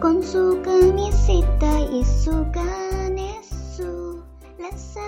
[0.00, 4.22] con su camiseta y su canesú.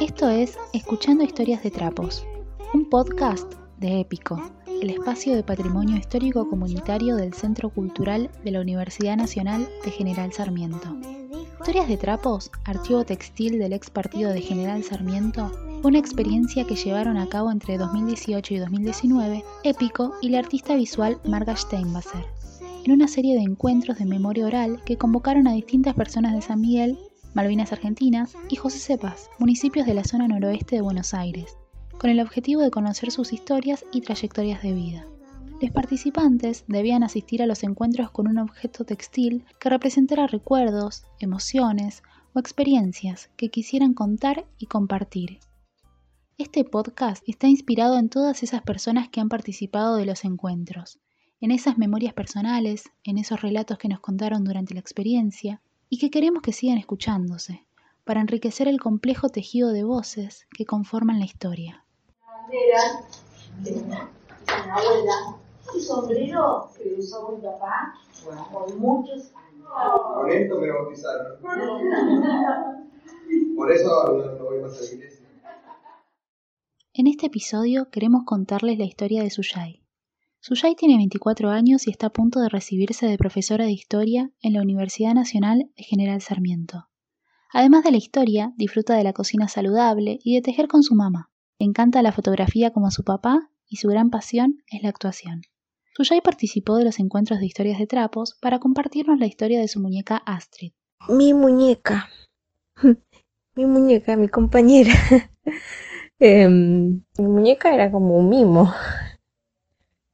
[0.01, 2.25] Esto es Escuchando Historias de Trapos,
[2.73, 4.41] un podcast de Épico,
[4.81, 10.33] el espacio de patrimonio histórico comunitario del Centro Cultural de la Universidad Nacional de General
[10.33, 10.97] Sarmiento.
[11.59, 15.51] Historias de Trapos, archivo textil del ex partido de General Sarmiento,
[15.83, 20.75] fue una experiencia que llevaron a cabo entre 2018 y 2019 Épico y la artista
[20.77, 22.25] visual Marga Steinbasser,
[22.85, 26.61] en una serie de encuentros de memoria oral que convocaron a distintas personas de San
[26.61, 26.99] Miguel,
[27.35, 31.57] Malvinas Argentinas y José Cepas, municipios de la zona noroeste de Buenos Aires,
[31.99, 35.07] con el objetivo de conocer sus historias y trayectorias de vida.
[35.61, 42.03] Los participantes debían asistir a los encuentros con un objeto textil que representara recuerdos, emociones
[42.33, 45.41] o experiencias que quisieran contar y compartir.
[46.39, 51.01] Este podcast está inspirado en todas esas personas que han participado de los encuentros,
[51.41, 56.11] en esas memorias personales, en esos relatos que nos contaron durante la experiencia y que
[56.11, 57.65] queremos que sigan escuchándose,
[58.05, 61.85] para enriquecer el complejo tejido de voces que conforman la historia.
[64.47, 65.39] La abuela
[65.75, 67.95] un sombrero que usó mi papá
[68.53, 69.69] por muchos años.
[70.15, 71.41] Con esto me bautizaron.
[73.57, 75.27] Por eso no, voy más a la iglesia.
[76.95, 79.83] En este episodio queremos contarles la historia de Suyay.
[80.41, 84.53] Suyay tiene 24 años y está a punto de recibirse de profesora de historia en
[84.53, 86.89] la Universidad Nacional de General Sarmiento.
[87.53, 91.31] Además de la historia, disfruta de la cocina saludable y de tejer con su mamá.
[91.59, 95.43] Le encanta la fotografía como su papá y su gran pasión es la actuación.
[95.97, 99.81] Suyay participó de los encuentros de historias de trapos para compartirnos la historia de su
[99.81, 100.73] muñeca Astrid.
[101.09, 102.09] Mi muñeca.
[103.57, 104.93] mi muñeca, mi compañera.
[106.21, 108.73] Em, mi muñeca era como un mimo.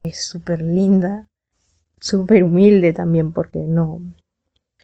[0.05, 1.29] Es súper linda,
[1.99, 4.03] súper humilde también porque no,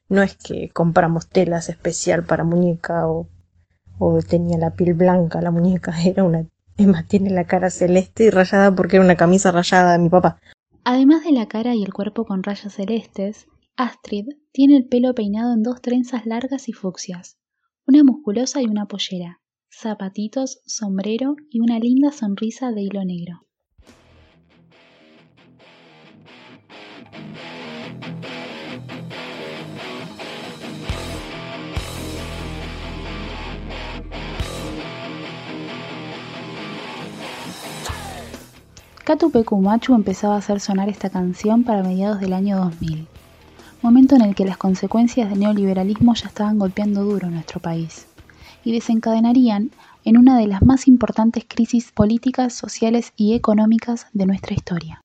[0.08, 3.28] no es que compramos telas especial para muñeca o,
[3.98, 6.46] o tenía la piel blanca la muñeca, era una...
[6.78, 10.40] Emma tiene la cara celeste y rayada porque era una camisa rayada de mi papá.
[10.84, 15.52] Además de la cara y el cuerpo con rayas celestes, Astrid tiene el pelo peinado
[15.52, 17.36] en dos trenzas largas y fucsias,
[17.86, 23.46] una musculosa y una pollera, zapatitos, sombrero y una linda sonrisa de hilo negro.
[39.10, 43.08] Catupecu Machu empezaba a hacer sonar esta canción para mediados del año 2000,
[43.82, 48.06] momento en el que las consecuencias del neoliberalismo ya estaban golpeando duro en nuestro país
[48.62, 49.72] y desencadenarían
[50.04, 55.00] en una de las más importantes crisis políticas, sociales y económicas de nuestra historia.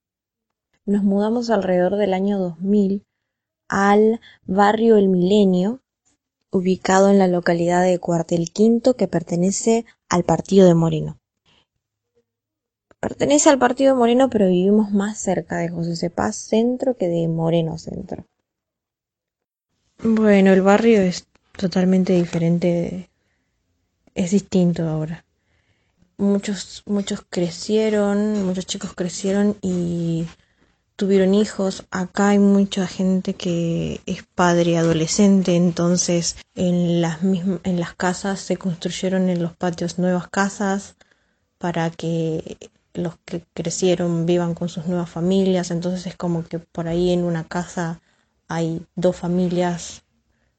[0.86, 3.02] Nos mudamos alrededor del año 2000
[3.70, 5.80] al barrio El Milenio,
[6.52, 11.18] ubicado en la localidad de Cuartel Quinto, que pertenece al partido de Moreno.
[13.08, 17.78] Pertenece al partido Moreno, pero vivimos más cerca de José Cepaz Centro que de Moreno
[17.78, 18.26] Centro.
[20.02, 23.12] Bueno, el barrio es totalmente diferente,
[24.16, 25.24] es distinto ahora.
[26.18, 30.26] Muchos, muchos crecieron, muchos chicos crecieron y
[30.96, 31.86] tuvieron hijos.
[31.92, 38.58] Acá hay mucha gente que es padre adolescente, entonces en las en las casas se
[38.58, 40.96] construyeron en los patios nuevas casas
[41.60, 42.58] para que
[42.96, 47.24] los que crecieron vivan con sus nuevas familias, entonces es como que por ahí en
[47.24, 48.02] una casa
[48.48, 50.04] hay dos familias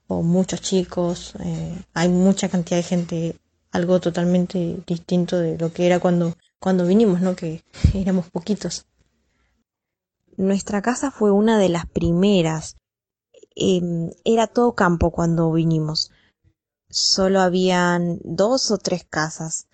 [0.09, 3.41] o muchos chicos, eh, hay mucha cantidad de gente,
[3.73, 7.35] algo totalmente distinto de lo que era cuando, cuando vinimos, ¿no?
[7.35, 7.65] Que
[7.95, 8.87] éramos poquitos.
[10.37, 12.77] Nuestra casa fue una de las primeras.
[13.55, 16.11] Em, era todo campo cuando vinimos.
[16.89, 19.67] Solo habían dos o tres casas.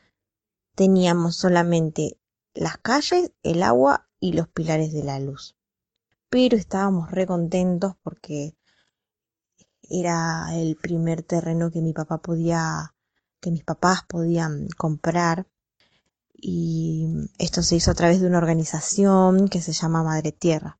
[0.74, 2.16] Teníamos solamente
[2.54, 5.56] las calles, el agua y los pilares de la luz.
[6.28, 8.54] Pero estábamos re contentos porque
[9.82, 12.94] era el primer terreno que mi papá podía,
[13.40, 15.46] que mis papás podían comprar.
[16.34, 17.06] Y
[17.38, 20.78] esto se hizo a través de una organización que se llama Madre Tierra.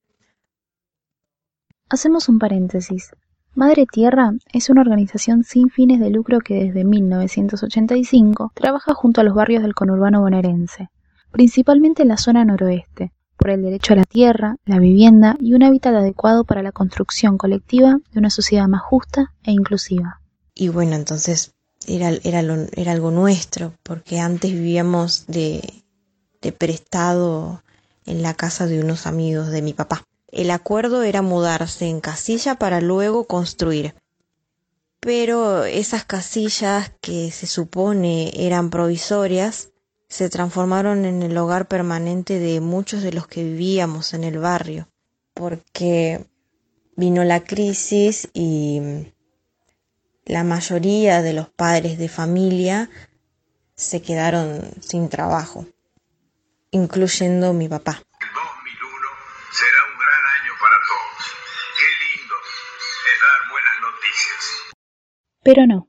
[1.88, 3.10] Hacemos un paréntesis.
[3.54, 9.24] Madre Tierra es una organización sin fines de lucro que desde 1985 trabaja junto a
[9.24, 10.90] los barrios del conurbano bonaerense
[11.32, 15.64] principalmente en la zona noroeste, por el derecho a la tierra, la vivienda y un
[15.64, 20.20] hábitat adecuado para la construcción colectiva de una sociedad más justa e inclusiva.
[20.55, 21.55] Y bueno, entonces
[21.87, 22.40] era, era,
[22.76, 25.82] era algo nuestro, porque antes vivíamos de,
[26.40, 27.62] de prestado
[28.06, 30.05] en la casa de unos amigos de mi papá.
[30.31, 33.94] el acuerdo era mudarse en casilla para luego construir.
[35.00, 39.71] Pero esas casillas que se supone eran provisorias
[40.12, 44.86] se transformaron en el hogar permanente de muchos de los que vivíamos en el barrio,
[45.32, 46.26] porque
[46.96, 49.06] vino la crisis y
[50.26, 52.90] la mayoría de los padres de familia
[53.74, 55.64] se quedaron sin trabajo,
[56.72, 58.02] incluyendo mi papá.
[58.20, 59.08] El 2001
[59.50, 61.24] será un gran año para todos.
[61.80, 62.34] Qué lindo
[63.08, 64.76] es dar buenas noticias.
[65.42, 65.88] Pero no,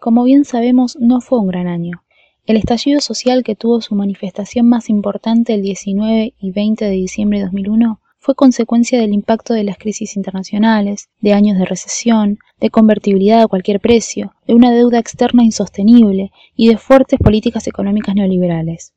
[0.00, 2.05] como bien sabemos, no fue un gran año.
[2.46, 7.40] El estallido social que tuvo su manifestación más importante el 19 y 20 de diciembre
[7.40, 12.70] de 2001 fue consecuencia del impacto de las crisis internacionales, de años de recesión, de
[12.70, 18.94] convertibilidad a cualquier precio, de una deuda externa insostenible y de fuertes políticas económicas neoliberales.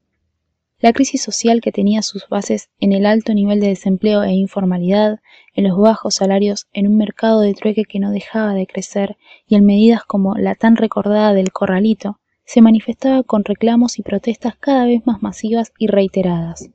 [0.80, 5.22] La crisis social que tenía sus bases en el alto nivel de desempleo e informalidad,
[5.56, 9.18] en los bajos salarios, en un mercado de trueque que no dejaba de crecer
[9.48, 12.19] y en medidas como la tan recordada del corralito,
[12.50, 16.72] se manifestaba con reclamos y protestas cada vez más masivas y reiteradas.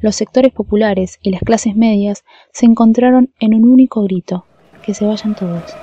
[0.00, 4.44] Los sectores populares y las clases medias se encontraron en un único grito,
[4.82, 5.78] que se vayan todos.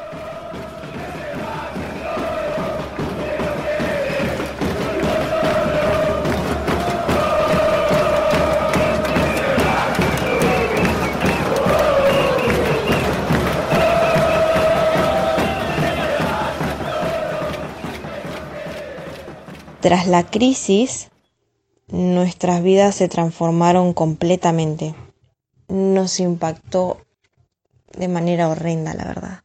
[19.84, 21.10] Tras la crisis,
[21.90, 24.96] nuestras vidas se transformaron completamente.
[25.68, 27.02] Nos impactó
[27.92, 29.44] de manera horrenda, la verdad.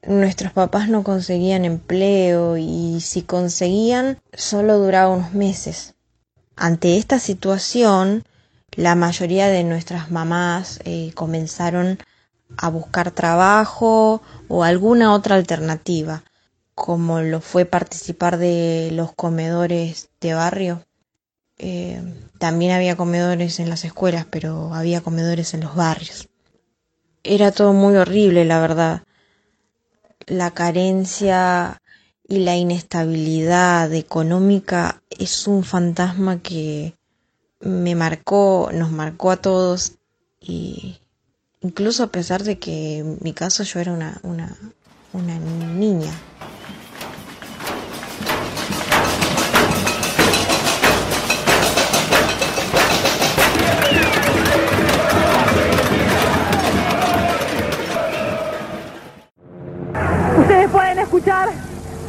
[0.00, 5.94] Nuestros papás no conseguían empleo y si conseguían solo duraba unos meses.
[6.56, 8.24] Ante esta situación,
[8.70, 11.98] la mayoría de nuestras mamás eh, comenzaron
[12.56, 16.24] a buscar trabajo o alguna otra alternativa
[16.76, 20.86] como lo fue participar de los comedores de barrio.
[21.56, 22.02] Eh,
[22.38, 26.28] también había comedores en las escuelas, pero había comedores en los barrios.
[27.24, 29.02] Era todo muy horrible, la verdad.
[30.26, 31.80] La carencia
[32.28, 36.94] y la inestabilidad económica es un fantasma que
[37.60, 39.94] me marcó, nos marcó a todos
[40.38, 40.98] y
[41.62, 44.54] incluso a pesar de que en mi caso yo era una, una,
[45.14, 46.12] una niña.
[61.06, 61.50] Escuchar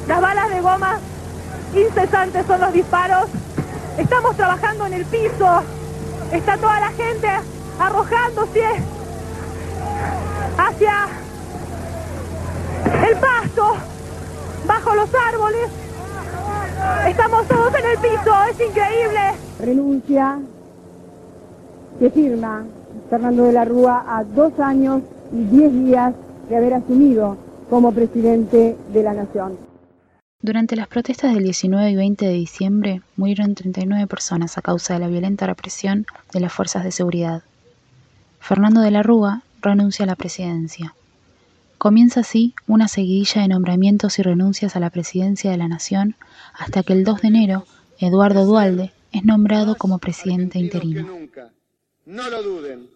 [0.08, 0.98] las balas de goma,
[1.76, 3.30] incesantes son los disparos.
[3.96, 5.62] Estamos trabajando en el piso,
[6.32, 7.28] está toda la gente
[7.80, 8.64] arrojándose
[10.58, 11.08] hacia
[13.08, 13.76] el pasto,
[14.66, 15.70] bajo los árboles.
[17.08, 19.34] Estamos todos en el piso, es increíble.
[19.60, 20.40] Renuncia
[22.00, 22.64] que firma
[23.12, 26.14] Fernando de la Rúa a dos años y diez días
[26.50, 27.38] de haber asumido
[27.70, 29.58] como presidente de la Nación.
[30.42, 35.00] Durante las protestas del 19 y 20 de diciembre murieron 39 personas a causa de
[35.00, 37.44] la violenta represión de las fuerzas de seguridad.
[38.40, 40.94] Fernando de la Rúa renuncia a la presidencia.
[41.78, 46.16] Comienza así una seguidilla de nombramientos y renuncias a la presidencia de la Nación
[46.54, 47.66] hasta que el 2 de enero
[48.00, 51.08] Eduardo Dualde es nombrado como presidente interino.
[52.06, 52.90] No lo duden,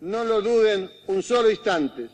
[0.00, 2.08] no lo duden un solo instante.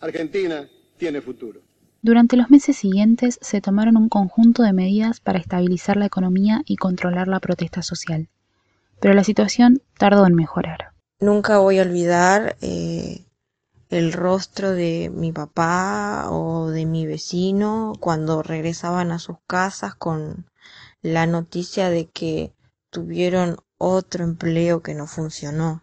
[0.00, 0.68] Argentina
[0.98, 1.60] tiene futuro.
[2.02, 6.76] Durante los meses siguientes se tomaron un conjunto de medidas para estabilizar la economía y
[6.76, 8.28] controlar la protesta social,
[9.00, 10.92] pero la situación tardó en mejorar.
[11.20, 13.24] Nunca voy a olvidar eh,
[13.88, 20.46] el rostro de mi papá o de mi vecino cuando regresaban a sus casas con
[21.02, 22.52] la noticia de que
[22.90, 25.82] tuvieron otro empleo que no funcionó.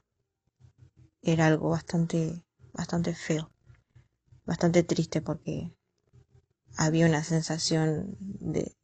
[1.21, 3.49] Era algo bastante, bastante feo,
[4.45, 5.75] bastante triste porque
[6.77, 8.75] había una sensación de,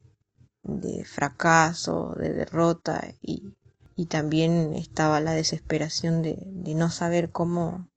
[0.62, 3.54] de fracaso, de derrota y,
[3.96, 7.90] y también estaba la desesperación de, de no saber cómo,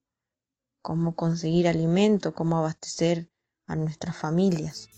[0.81, 3.29] cómo conseguir alimento, cómo abastecer
[3.67, 4.89] a nuestras familias.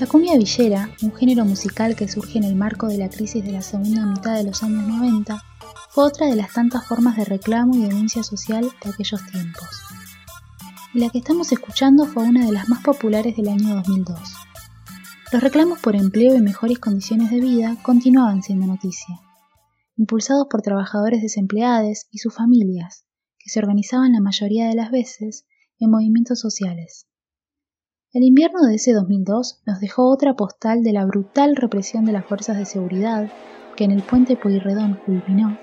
[0.00, 3.52] La cumbia villera, un género musical que surge en el marco de la crisis de
[3.52, 5.42] la segunda mitad de los años 90,
[5.90, 9.68] fue otra de las tantas formas de reclamo y denuncia social de aquellos tiempos.
[10.92, 14.18] y la que estamos escuchando fue una de las más populares del año 2002.
[15.32, 19.20] Los reclamos por empleo y mejores condiciones de vida continuaban siendo noticia,
[19.96, 23.04] impulsados por trabajadores desempleados y sus familias,
[23.38, 25.46] que se organizaban la mayoría de las veces
[25.78, 27.06] en movimientos sociales.
[28.12, 32.24] El invierno de ese 2002 nos dejó otra postal de la brutal represión de las
[32.24, 33.30] fuerzas de seguridad
[33.76, 35.58] que en el puente Pueyrredón culminó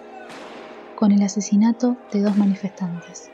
[0.96, 3.33] con el asesinato de dos manifestantes.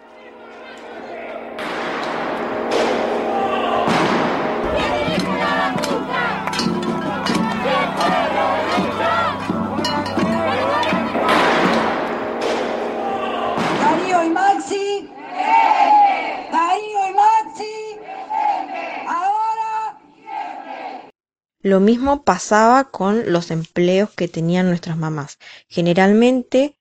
[21.70, 25.38] Lo mismo pasaba con los empleos que tenían nuestras mamás.
[25.68, 26.80] Generalmente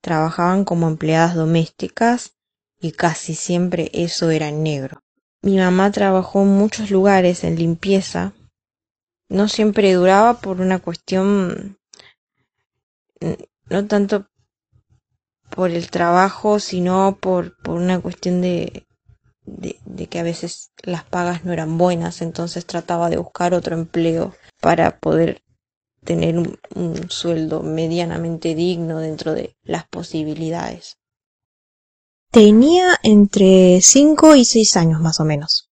[0.00, 2.38] trabajaban como empleadas domésticas
[2.80, 5.02] y casi siempre eso era en negro.
[5.42, 8.32] Mi mamá trabajó en muchos lugares en limpieza.
[9.28, 11.78] No siempre duraba por una cuestión
[13.68, 14.26] no tanto
[15.50, 18.86] por el trabajo, sino por, por una cuestión de,
[19.58, 24.34] de, que a veces las pagas no eran buenas, entonces trataba de buscar otro empleo
[24.60, 25.42] para poder
[26.04, 30.98] tener un, un sueldo medianamente digno dentro de las posibilidades.
[32.30, 35.68] Tenía entre 5 y 6 años más o menos.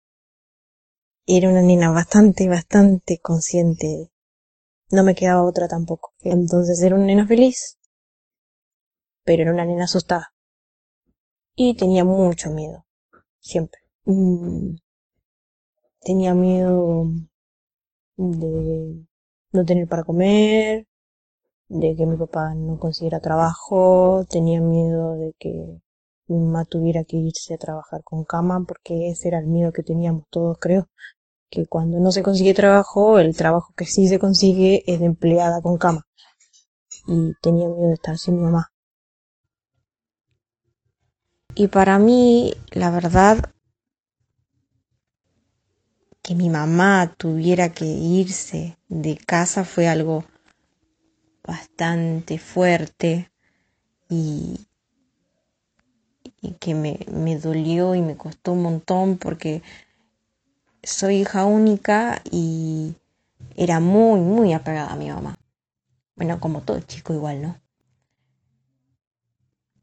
[1.25, 4.11] Era una nena bastante, bastante consciente.
[4.91, 6.15] No me quedaba otra tampoco.
[6.21, 7.79] Entonces era una nena feliz,
[9.25, 10.33] pero era una nena asustada.
[11.55, 12.87] Y tenía mucho miedo,
[13.49, 13.81] siempre.
[14.05, 14.77] Mm.
[16.01, 17.07] Tenía miedo
[18.17, 19.07] de
[19.53, 20.87] no tener para comer,
[21.69, 25.81] de que mi papá no consiguiera trabajo, tenía miedo de que
[26.29, 29.83] mi mamá tuviera que irse a trabajar con cama, porque ese era el miedo que
[29.83, 30.89] teníamos todos, creo,
[31.51, 35.61] que cuando no se consigue trabajo, el trabajo que sí se consigue es de empleada
[35.63, 36.07] con cama.
[37.07, 38.71] Y tenía miedo de estar sin mi mamá.
[41.59, 43.53] Y para mí, la verdad,
[46.23, 50.25] que mi mamá tuviera que irse de casa fue algo
[51.45, 53.33] bastante fuerte
[54.09, 54.69] y,
[56.61, 59.61] que me, me, dolió y me costó un montón porque
[60.85, 62.95] soy hija única y
[63.57, 65.35] era muy, muy apegada a mi mamá.
[66.15, 67.68] Bueno, como todo chico igual, ¿no?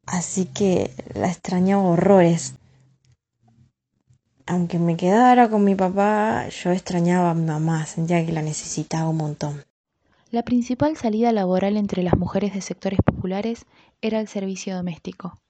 [0.06, 2.54] Así que la extrañaba horrores
[4.48, 9.08] aunque me quedara con mi papá, yo extrañaba a mi mamá, sentía que la necesitaba
[9.08, 9.64] un montón.
[10.30, 13.66] La principal salida laboral entre las mujeres de sectores populares
[14.00, 15.40] era el servicio doméstico,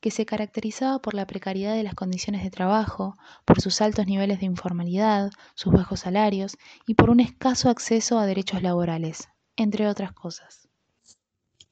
[0.00, 3.16] que se caracterizaba por la precariedad de las condiciones de trabajo,
[3.46, 8.26] por sus altos niveles de informalidad, sus bajos salarios y por un escaso acceso a
[8.26, 10.61] derechos laborales, entre otras cosas.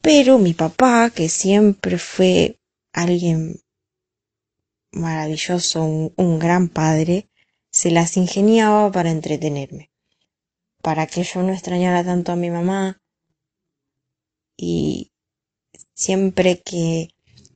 [0.02, 2.59] Pero mi papá, que siempre fue
[2.92, 3.61] alguien
[4.92, 5.85] maravilloso,
[6.16, 7.28] un, gran padre,
[7.71, 9.90] se las ingeniaba para entretenerme,
[10.83, 13.00] para que yo no extrañara tanto a mi mamá.
[14.57, 15.12] Y
[15.95, 17.11] siempre que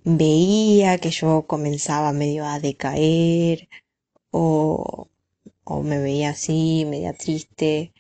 [0.05, 3.69] veía que yo comenzaba medio a decaer
[4.31, 5.09] o,
[5.65, 7.95] o me veía así, media triste,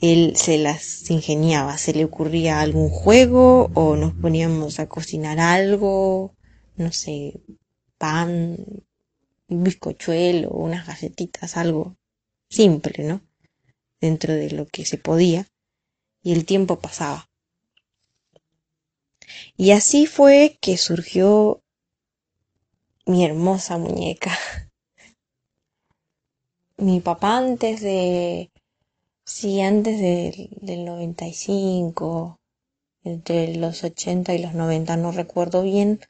[0.00, 6.34] él se las ingeniaba, se le ocurría algún juego o nos poníamos a cocinar algo,
[6.76, 7.40] no sé,
[7.98, 8.56] pan,
[9.48, 11.96] un bizcochuelo, unas galletitas, algo
[12.48, 13.20] simple, ¿no?
[14.00, 15.46] Dentro de lo que se podía.
[16.22, 17.30] Y el tiempo pasaba.
[19.56, 21.62] Y así fue que surgió
[23.06, 24.36] mi hermosa muñeca.
[26.78, 28.50] Mi papá antes de...
[29.28, 32.38] Sí, antes de, del 95,
[33.02, 36.00] entre los 80 y los 90, no recuerdo bien,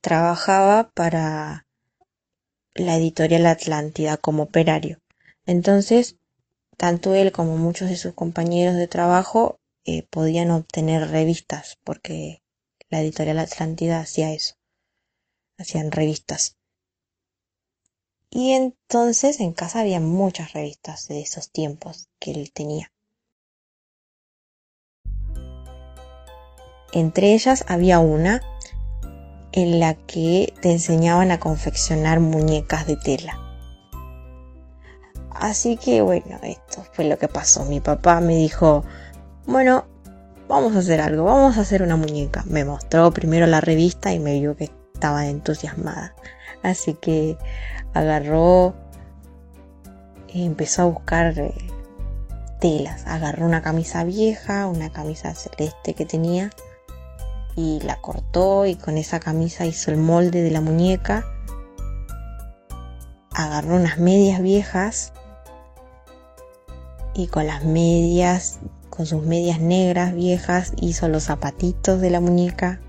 [0.00, 1.68] trabajaba para
[2.74, 4.98] la editorial Atlántida como operario.
[5.46, 6.16] Entonces,
[6.76, 12.42] tanto él como muchos de sus compañeros de trabajo eh, podían obtener revistas, porque
[12.90, 14.56] la editorial Atlántida hacía eso,
[15.58, 16.56] hacían revistas.
[18.34, 22.90] Y entonces en casa había muchas revistas de esos tiempos que él tenía.
[26.92, 28.42] Entre ellas había una
[29.52, 33.38] en la que te enseñaban a confeccionar muñecas de tela.
[35.30, 37.64] Así que bueno, esto fue lo que pasó.
[37.66, 38.84] Mi papá me dijo,
[39.46, 39.86] bueno,
[40.48, 42.42] vamos a hacer algo, vamos a hacer una muñeca.
[42.48, 46.16] Me mostró primero la revista y me vio que estaba entusiasmada.
[46.64, 47.36] Así que
[47.92, 48.74] agarró,
[50.32, 51.54] empezó a buscar eh,
[52.58, 53.06] telas.
[53.06, 56.50] Agarró una camisa vieja, una camisa celeste que tenía
[57.54, 61.26] y la cortó y con esa camisa hizo el molde de la muñeca.
[63.30, 65.12] Agarró unas medias viejas
[67.14, 72.80] y con las medias, con sus medias negras viejas, hizo los zapatitos de la muñeca.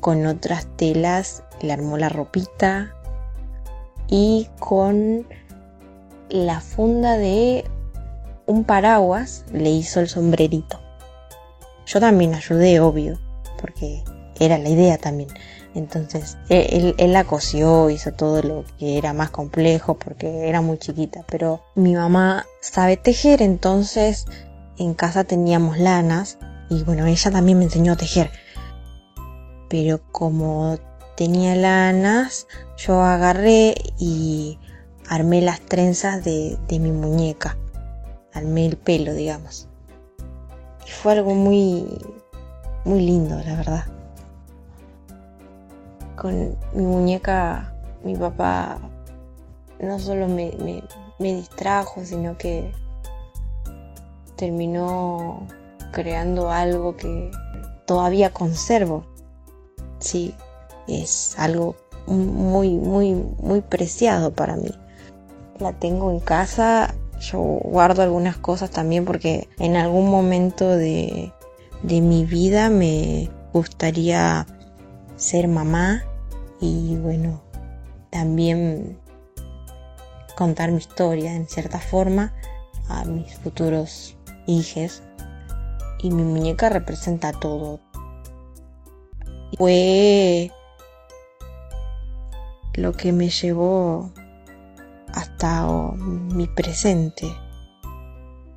[0.00, 2.94] Con otras telas le armó la ropita
[4.08, 5.26] y con
[6.28, 7.64] la funda de
[8.46, 10.80] un paraguas le hizo el sombrerito.
[11.86, 13.18] Yo también ayudé, obvio,
[13.60, 14.02] porque
[14.38, 15.28] era la idea también.
[15.74, 21.24] Entonces, él, la cosió, hizo todo lo que era más complejo porque era muy chiquita.
[21.28, 24.26] Pero mi mamá sabe tejer, entonces
[24.78, 26.38] en casa teníamos lanas
[26.68, 28.30] y bueno, ella también me enseñó a tejer.
[29.68, 30.78] Pero como
[31.16, 34.58] tenía lanas, yo agarré y
[35.08, 37.56] armé las trenzas de, de mi muñeca.
[38.32, 39.68] Armé el pelo, digamos.
[40.86, 41.86] Y fue algo muy,
[42.84, 43.84] muy lindo, la verdad.
[46.16, 47.74] Con mi muñeca,
[48.04, 48.78] mi papá
[49.80, 50.82] no solo me, me,
[51.18, 52.72] me distrajo, sino que
[54.36, 55.46] terminó
[55.92, 57.30] creando algo que
[57.86, 59.04] todavía conservo.
[59.98, 60.34] Sí,
[60.88, 64.70] es algo muy, muy, muy preciado para mí.
[65.58, 71.32] La tengo en casa, yo guardo algunas cosas también porque en algún momento de,
[71.82, 74.46] de mi vida me gustaría
[75.16, 76.04] ser mamá
[76.60, 77.42] y bueno,
[78.10, 78.98] también
[80.36, 82.32] contar mi historia en cierta forma
[82.88, 85.02] a mis futuros hijos
[86.02, 87.80] y mi muñeca representa todo.
[89.58, 90.50] Fue
[92.80, 94.10] lo que me llevó
[95.14, 97.30] hasta mi presente,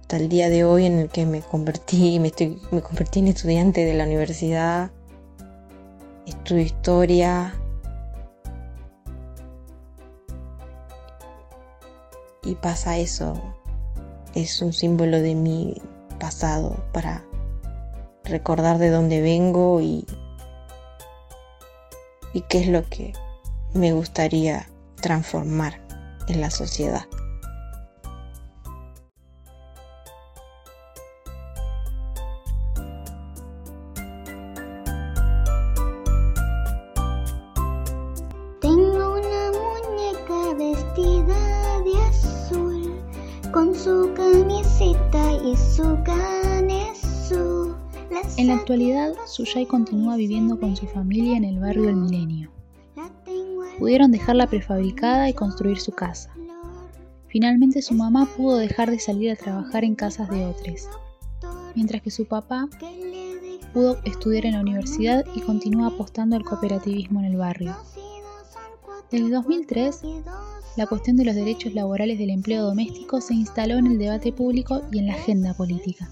[0.02, 3.28] hasta el día de hoy en el que me convertí, me, estoy, me convertí en
[3.28, 4.92] estudiante de la universidad,
[6.26, 7.54] estudio historia.
[12.46, 13.42] Y pasa eso,
[14.36, 15.82] es un símbolo de mi
[16.20, 17.24] pasado para
[18.26, 20.06] recordar de dónde vengo y,
[22.34, 23.14] y qué es lo que
[23.74, 24.68] me gustaría
[25.02, 25.82] transformar
[26.28, 27.06] en la sociedad.
[38.62, 42.96] Tengo una muñeca vestida de azul,
[43.52, 47.76] con su camiseta y su canesú.
[48.38, 52.52] En la actualidad, Suyai continúa viviendo con su familia en el barrio El Milenio.
[53.84, 56.30] Pudieron dejarla prefabricada y construir su casa.
[57.28, 60.88] Finalmente su mamá pudo dejar de salir a trabajar en casas de otros,
[61.76, 62.70] mientras que su papá
[63.74, 67.76] pudo estudiar en la universidad y continúa apostando al cooperativismo en el barrio.
[69.12, 70.02] Desde 2003,
[70.78, 74.82] la cuestión de los derechos laborales del empleo doméstico se instaló en el debate público
[74.94, 76.10] y en la agenda política.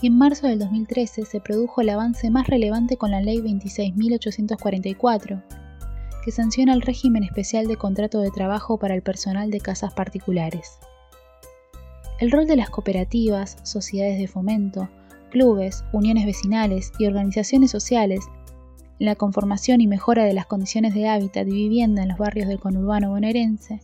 [0.00, 5.42] En marzo del 2013 se produjo el avance más relevante con la Ley 26.844,
[6.24, 10.78] que sanciona el régimen especial de contrato de trabajo para el personal de casas particulares.
[12.18, 14.88] El rol de las cooperativas, sociedades de fomento,
[15.30, 18.26] clubes, uniones vecinales y organizaciones sociales
[18.98, 22.48] en la conformación y mejora de las condiciones de hábitat y vivienda en los barrios
[22.48, 23.80] del conurbano bonaerense,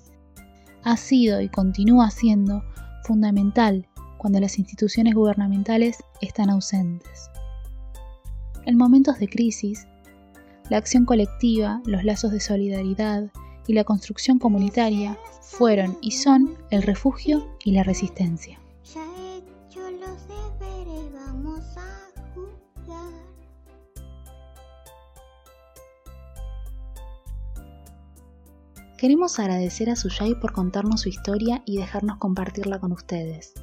[0.84, 2.62] ha sido y continúa siendo
[3.04, 3.86] fundamental
[4.18, 7.30] cuando las instituciones gubernamentales están ausentes.
[8.66, 9.86] En momentos de crisis,
[10.68, 13.30] la acción colectiva, los lazos de solidaridad
[13.66, 18.58] y la construcción comunitaria fueron y son el refugio y la resistencia.
[18.92, 23.12] Ya he hecho los deberes, vamos a jugar.
[28.98, 33.54] Queremos agradecer a Suyai por contarnos su historia y dejarnos compartirla con ustedes.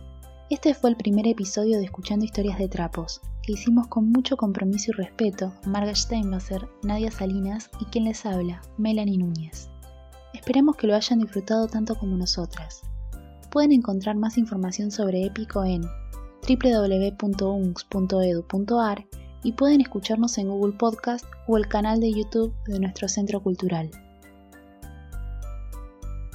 [0.54, 4.92] Este fue el primer episodio de Escuchando Historias de Trapos, que hicimos con mucho compromiso
[4.92, 9.72] y respeto Marga Steinbasser, Nadia Salinas y quien les habla, Melanie Núñez.
[10.36, 12.84] Esperemos que lo hayan disfrutado tanto como nosotras.
[13.50, 15.82] Pueden encontrar más información sobre Épico en
[16.48, 17.16] www.unx.edu.ar
[19.42, 23.90] y pueden escucharnos en Google Podcast o el canal de YouTube de nuestro centro cultural.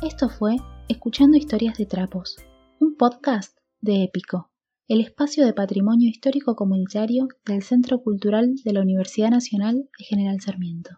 [0.02, 0.56] Esto fue
[0.88, 2.36] Escuchando Historias de Trapos,
[2.80, 4.50] un podcast de Épico,
[4.88, 10.40] el espacio de patrimonio histórico comunitario del Centro Cultural de la Universidad Nacional de General
[10.40, 10.90] Sarmiento.